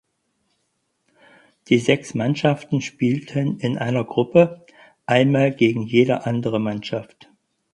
[1.67, 4.65] Die sechs Mannschaften spielten in einer Gruppe
[5.05, 7.29] einmal gegen jede andere Mannschaft.